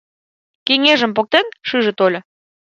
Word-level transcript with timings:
Кеҥежым 0.67 1.11
поктен, 1.17 1.47
шыже 1.67 1.91
тольо. 1.99 2.19